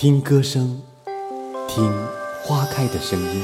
[0.00, 0.80] 听歌声，
[1.68, 1.92] 听
[2.42, 3.42] 花开的声音。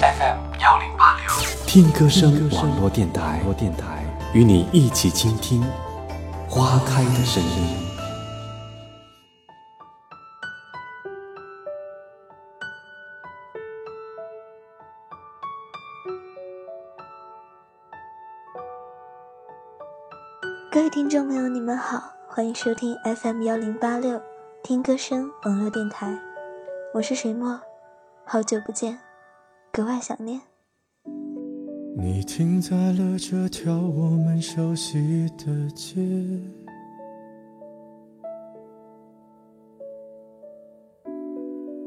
[0.00, 1.24] FM 幺零八六，
[1.68, 4.04] 听歌声网络电台电台，
[4.34, 5.62] 与你一起倾听
[6.48, 7.76] 花开的声音。
[20.72, 24.20] 各位听众朋友，你们好，欢迎收听 FM 幺零八六。
[24.64, 26.16] 听歌声网络电台，
[26.94, 27.60] 我是水墨，
[28.24, 28.96] 好久不见，
[29.72, 30.40] 格外想念。
[31.96, 35.98] 你停在了这条我们熟悉的街，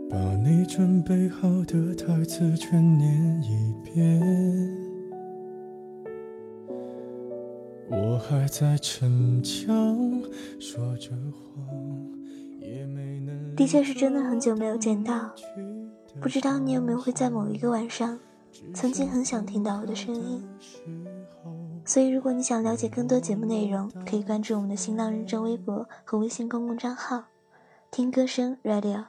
[0.09, 4.21] 把你准备好的台词全念一遍，
[7.89, 9.97] 我还在逞强
[10.59, 12.13] 说着谎。
[13.55, 15.31] 的确是真的很久没有见到，
[16.21, 18.19] 不知道你有没有会在某一个晚上，
[18.73, 20.43] 曾经很想听到我的声音。
[21.85, 27.23] 所以如果你想了解更多节目内容，可以关注我们的新浪认证微博和微信公共账号
[27.91, 29.05] “听歌声 Radio”。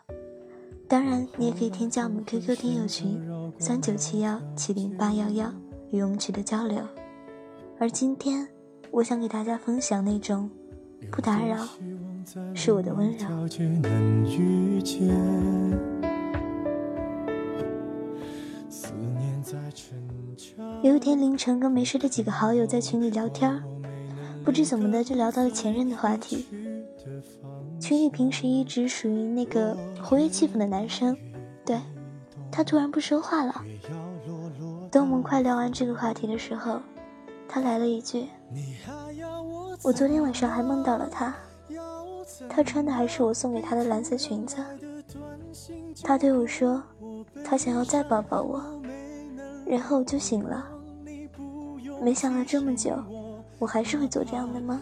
[0.87, 3.21] 当然，你也可以添加我们 QQ 听友群
[3.59, 5.53] 三九七幺七零八幺幺，
[5.91, 6.79] 与我们取得交流。
[7.81, 8.47] 而今天，
[8.91, 10.49] 我想给大家分享那种
[11.11, 11.67] 不打扰。
[12.55, 13.27] 是我的温柔。
[20.83, 23.63] 有一天凌晨，跟没事的几个好友在群里聊天，
[24.45, 26.47] 不知怎么的就聊到了前任的话题。
[27.79, 31.17] 群里平时一直属于那个活跃气氛的男生，
[31.65, 31.79] 对
[32.51, 33.63] 他突然不说话了。
[34.91, 36.81] 等我们快聊完这个话题的时候，
[37.49, 38.27] 他来了一句
[39.83, 41.35] ：“我昨天晚上还梦到了他。”
[42.49, 44.57] 她穿的还是我送给她的蓝色裙子。
[46.03, 46.83] 她对我说
[47.45, 48.63] ：“她想要再抱抱我。”
[49.67, 50.67] 然后我就醒了。
[52.03, 52.93] 没想到这么久，
[53.59, 54.81] 我还是会做这样的梦。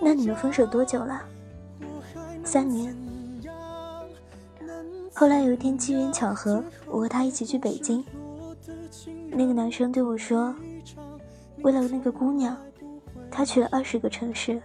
[0.00, 1.22] 那你们分手多久了？
[2.44, 2.96] 三年。
[5.12, 8.04] 后来有一天机缘巧合，我和他一起去北京。
[9.30, 10.54] 那个男生对我说
[11.62, 12.56] ：“为了那个姑娘，
[13.30, 14.62] 他去了二十个城市。”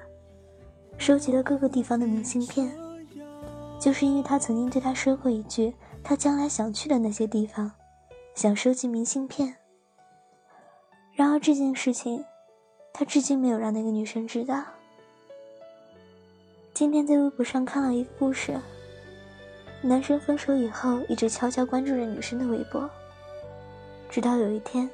[0.99, 2.69] 收集了各个地方的明信片，
[3.79, 5.73] 就是因为他曾经对他说过一句，
[6.03, 7.71] 他将来想去的那些地方，
[8.35, 9.55] 想收集明信片。
[11.13, 12.23] 然而这件事情，
[12.93, 14.61] 他至今没有让那个女生知道。
[16.73, 18.59] 今天在微博上看了一个故事，
[19.81, 22.87] 男生分手以后一直悄悄关注着女生的微博，
[24.09, 24.87] 直到有一天，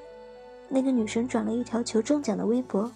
[0.70, 2.90] 那个女生转了一条求中奖的微博。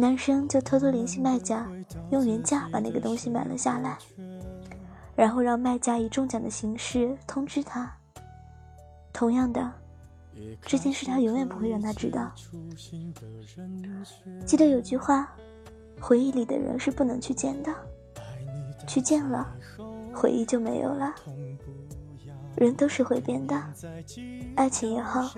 [0.00, 1.68] 男生就偷偷联系卖家，
[2.12, 3.98] 用原价把那个东西买了下来，
[5.16, 7.92] 然后让卖家以中奖的形式通知他。
[9.12, 9.72] 同样的，
[10.62, 12.30] 这件事他永远不会让他知道。
[14.46, 15.34] 记得有句话，
[16.00, 17.74] 回忆里的人是不能去见的，
[18.86, 19.52] 去见了，
[20.14, 21.12] 回忆就没有了。
[22.54, 23.60] 人都是会变的，
[24.54, 25.28] 爱情也好，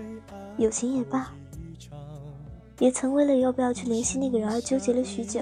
[0.59, 1.33] 友情也罢。
[2.81, 5.41] 也曾为了要不要去联系那个人而纠结了许久，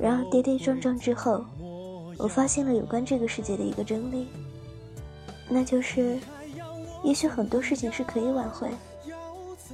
[0.00, 1.44] 然而跌跌撞撞之后，
[2.16, 4.26] 我发现了有关这个世界的一个真理，
[5.50, 6.18] 那就是，
[7.02, 8.70] 也许很多事情是可以挽回，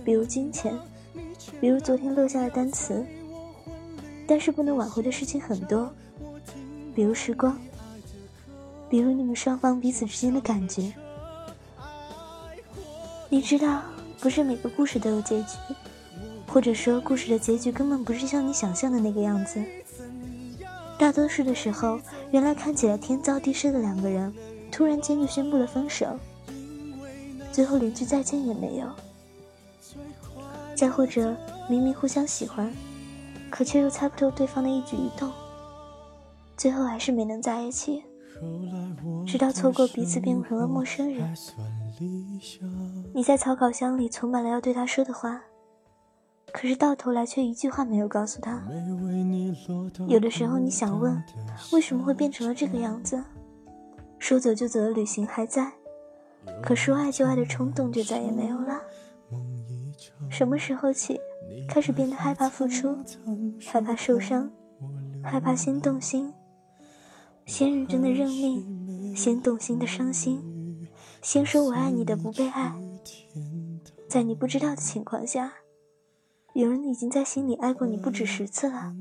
[0.04, 0.76] 比如金钱，
[1.60, 3.06] 比如昨天落下的单词，
[4.26, 5.88] 但是不能挽回的事情很多，
[6.96, 7.56] 比如时光，
[8.88, 10.92] 比如你们双方彼此之间的感觉。
[13.28, 13.82] 你知道，
[14.18, 15.56] 不是每个故事都有结局。
[16.52, 19.62] 或者说，故事的结局根本不是像你想象的那个样子。
[20.98, 22.00] 大多数的时候，
[22.32, 24.34] 原来看起来天造地设的两个人，
[24.70, 26.18] 突然间就宣布了分手，
[27.52, 28.88] 最后连句再见也没有。
[30.74, 31.36] 再或者，
[31.68, 32.74] 明明互相喜欢，
[33.48, 35.30] 可却又猜不透对方的一举一动，
[36.56, 38.02] 最后还是没能在一起，
[39.24, 41.32] 直到错过彼此变成了陌生人。
[43.14, 45.40] 你在草稿箱里存满了要对他说的话。
[46.52, 48.62] 可是到头来却一句话没有告诉他。
[50.08, 51.22] 有的时候你想问，
[51.72, 53.22] 为什么会变成了这个样子？
[54.18, 55.72] 说走就走的旅行还在，
[56.62, 58.82] 可说爱就爱的冲动就再也没有了。
[60.28, 61.18] 什么时候起，
[61.68, 62.96] 开始变得害怕付出，
[63.66, 64.50] 害怕受伤，
[65.22, 66.34] 害怕先动心，
[67.46, 70.88] 先认真的认命，先动心的伤心，
[71.22, 72.74] 先说我爱你的不被爱，
[74.08, 75.52] 在你不知道的情况下。
[76.52, 78.94] 有人已经在心里爱过你不止十次了。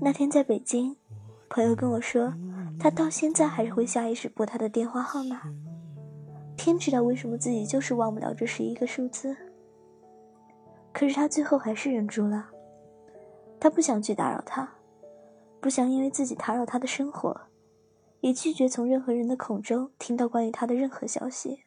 [0.00, 0.96] 那天在北京，
[1.48, 2.34] 朋友跟我说，
[2.78, 5.42] 他到现在还是会下意识拨他的电话号码。
[6.56, 9.36] 天知道为什么自己就是忘不了这十一个数字。
[10.92, 12.48] 可是他最后还是忍住了，
[13.60, 14.68] 他不想去打扰他，
[15.60, 17.40] 不想因为自己打扰他的生活，
[18.20, 21.60] 也拒绝从任何人的口中听到关于他的任何消息。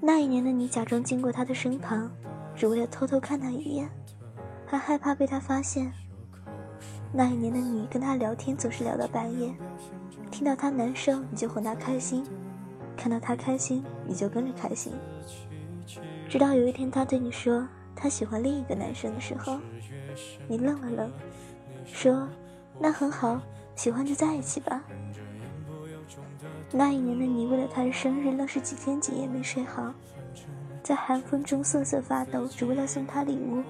[0.00, 2.10] 那一年的你假装经过他的身旁，
[2.54, 3.88] 只为了偷偷看他一眼，
[4.66, 5.92] 还害怕被他发现。
[7.12, 9.52] 那一年的你跟他聊天总是聊到半夜，
[10.30, 12.24] 听到他难受你就哄他开心，
[12.96, 14.92] 看到他开心你就跟着开心。
[16.28, 19.58] 直到有一天他对你说他喜欢另一个男生的时候，
[20.46, 21.10] 你愣了愣，
[21.84, 22.28] 说
[22.78, 23.40] ：“那很好，
[23.74, 24.82] 喜欢就在一起吧。”
[26.72, 29.92] 那一年的你，为了他的生日，愣是几天几夜没睡好，
[30.82, 33.62] 在寒风中瑟瑟发抖，只为了送他礼物。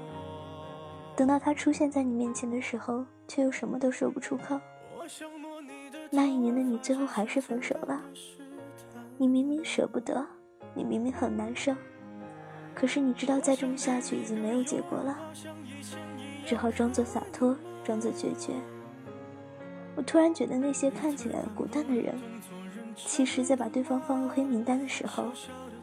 [1.17, 4.61] 等到他出现在你面前的时候，却又什么都说不出口。
[6.11, 8.03] 那一年的你，最后还是分手了。
[9.17, 10.27] 你明明舍不得，
[10.75, 11.75] 你明明很难受，
[12.75, 15.19] 可是你知道再这么下去已经没有结果了，
[16.45, 18.53] 只好装作洒脱，装作决绝。
[19.97, 22.15] 我突然觉得那些看起来果断的人。
[22.97, 25.33] 其实，在把对方放入黑名单的时候，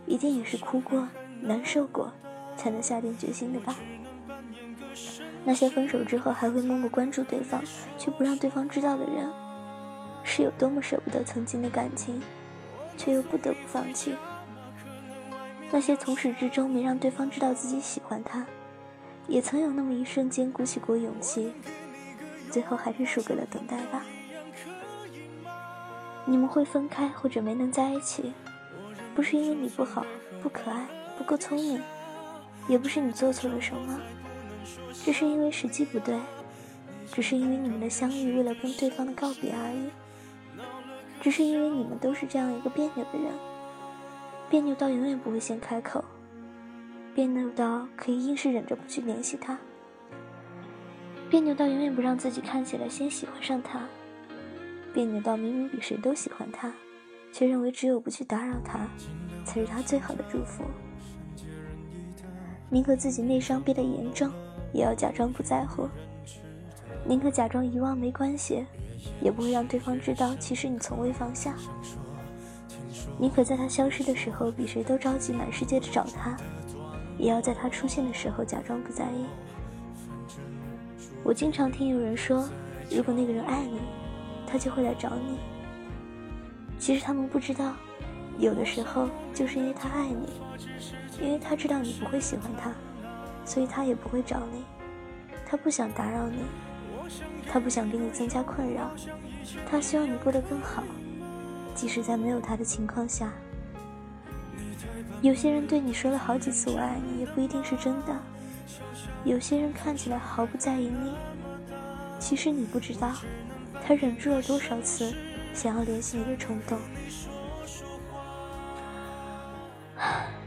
[0.06, 1.08] 一定也是哭过、
[1.42, 2.12] 难受过，
[2.56, 3.76] 才能下定决心的吧？
[5.44, 7.62] 那些分手之后还会默默关注对方，
[7.98, 9.30] 却不让对方知道的人，
[10.24, 12.22] 是有多么舍不得曾经的感情，
[12.98, 14.14] 却又不得不放弃？
[15.72, 18.46] 那些从始至终没让对方知道自己喜欢他，
[19.28, 21.54] 也曾有那么一瞬间鼓起过勇气，
[22.50, 24.06] 最后还是输给了等待吧？
[26.30, 28.34] 你们会分开或者没能在一起，
[29.16, 30.06] 不是因为你不好、
[30.44, 30.86] 不可爱、
[31.18, 31.82] 不够聪明，
[32.68, 33.98] 也不是你做错了什么，
[34.94, 36.20] 只是因为时机不对，
[37.14, 39.90] 只是因为你们的相遇为了跟对方的告别而已，
[41.22, 43.32] 只是因为你们都是这样一个别扭的人，
[44.50, 46.04] 别扭到永远不会先开口，
[47.16, 49.58] 别扭到可以硬是忍着不去联系他，
[51.30, 53.80] 别扭到永远不让自己看起来先喜欢上他。
[54.98, 56.74] 别扭到明明比谁都喜欢他，
[57.32, 58.90] 却认为只有不去打扰他，
[59.46, 60.64] 才是他最好的祝福。
[62.68, 64.28] 宁可自己内伤憋得严重，
[64.74, 65.88] 也要假装不在乎；
[67.06, 68.66] 宁可假装遗忘没关系，
[69.22, 71.54] 也不会让对方知道其实你从未放下。
[73.20, 76.36] 宁可在他消失的时候比谁都着急，满世界的找他，
[77.20, 79.28] 也要在他出现的时候假装不在意。
[81.24, 82.50] 我经常听有人说，
[82.90, 83.80] 如果那个人爱你。
[84.48, 85.38] 他就会来找你。
[86.80, 87.74] 其实他们不知道，
[88.40, 90.30] 有的时候就是因为他爱你，
[91.22, 92.72] 因为他知道你不会喜欢他，
[93.44, 94.64] 所以他也不会找你。
[95.46, 96.44] 他不想打扰你，
[97.52, 98.92] 他不想给你增加困扰，
[99.70, 100.84] 他希望你过得更好，
[101.74, 103.32] 即使在没有他的情况下。
[105.22, 108.16] 有些人对你说了好几次我爱你，也不一定是真的。
[109.24, 111.14] 有些人看起来毫不在意你，
[112.20, 113.12] 其实你不知道。
[113.88, 115.16] 他忍住了多少次
[115.54, 116.78] 想要联系你的冲动？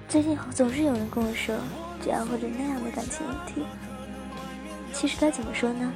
[0.06, 1.56] 最近总是有人跟我说
[2.02, 3.64] 这样或者那样的感情问题。
[4.92, 5.90] 其实该怎么说呢？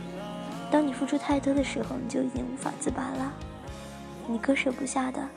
[0.71, 3.31] 当你付出太多的时候，你就已经无法自拔了。
[4.27, 5.29] 你割舍不下的，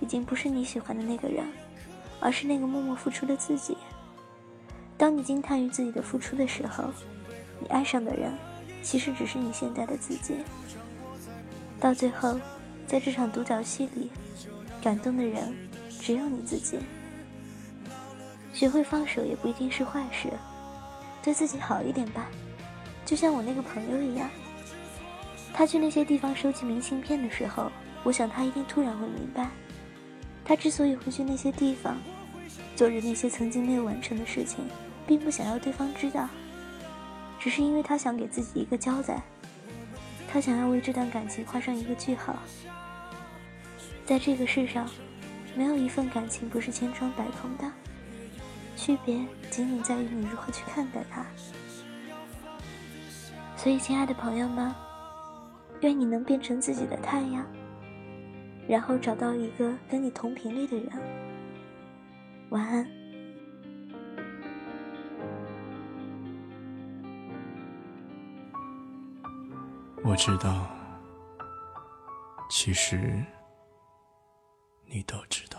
[0.00, 1.46] 已经不是你喜欢的那个人，
[2.18, 3.78] 而是那个默默付出的自己。
[4.98, 6.86] 当你惊叹于自己的付出的时候，
[7.60, 8.32] 你爱上的人，
[8.82, 10.38] 其实只是你现在的自己。
[11.82, 12.38] 到最后，
[12.86, 14.08] 在这场独角戏里，
[14.80, 15.52] 感动的人
[16.00, 16.78] 只有你自己。
[18.52, 20.28] 学会放手也不一定是坏事，
[21.24, 22.30] 对自己好一点吧。
[23.04, 24.30] 就像我那个朋友一样，
[25.52, 27.68] 他去那些地方收集明信片的时候，
[28.04, 29.50] 我想他一定突然会明白，
[30.44, 31.96] 他之所以会去那些地方，
[32.76, 34.64] 做着那些曾经没有完成的事情，
[35.04, 36.28] 并不想要对方知道，
[37.40, 39.20] 只是因为他想给自己一个交代。
[40.32, 42.34] 他想要为这段感情画上一个句号。
[44.06, 44.88] 在这个世上，
[45.54, 47.70] 没有一份感情不是千疮百孔的，
[48.74, 49.16] 区别
[49.50, 51.26] 仅仅在于你如何去看待它。
[53.58, 54.74] 所以，亲爱的朋友们，
[55.82, 57.46] 愿你能变成自己的太阳，
[58.66, 60.88] 然后找到一个跟你同频率的人。
[62.48, 63.01] 晚安。
[70.04, 70.66] 我知道，
[72.50, 73.24] 其实
[74.86, 75.58] 你都知道。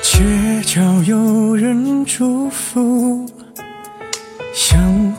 [0.00, 3.27] 街角有人祝福，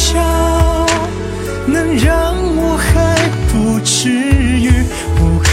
[0.00, 0.18] 笑，
[1.66, 3.14] 能让我还
[3.52, 4.70] 不至于
[5.20, 5.50] 无可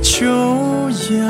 [0.00, 0.24] 救
[1.14, 1.20] 药。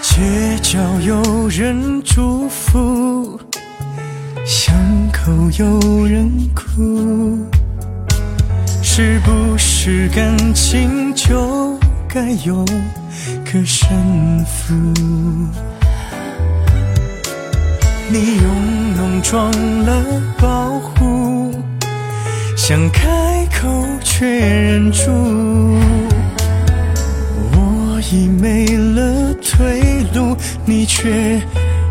[0.00, 3.38] 街角有人祝福。
[4.44, 4.74] 巷
[5.12, 7.38] 口有人哭，
[8.82, 12.64] 是不是感情就该有
[13.52, 14.72] 个胜负？
[18.08, 19.50] 你用浓妆
[19.84, 20.02] 了
[20.38, 21.54] 保护，
[22.56, 23.68] 想开口
[24.02, 25.10] 却忍住。
[27.52, 31.10] 我已没了退路，你却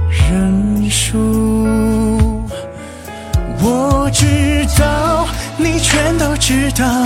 [0.09, 2.41] 认输。
[3.63, 5.27] 我知道，
[5.57, 7.05] 你全都知道，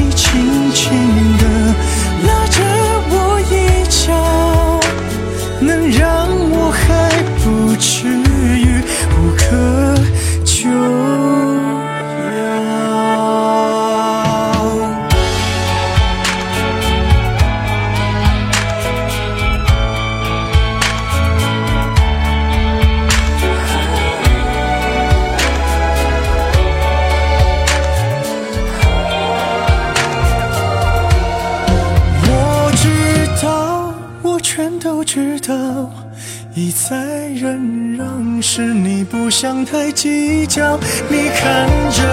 [36.53, 40.77] 一再忍让是你不想太计较。
[41.09, 42.03] 你看着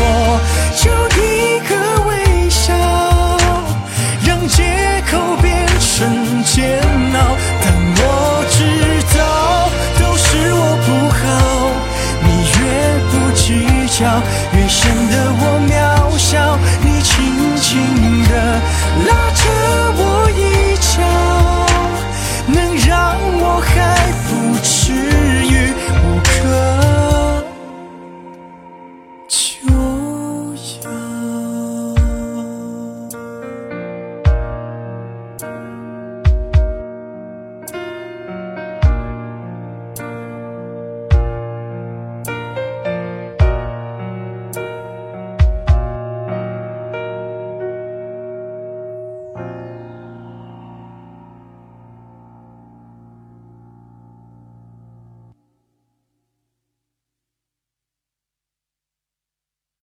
[0.00, 0.40] 我，
[0.76, 0.90] 就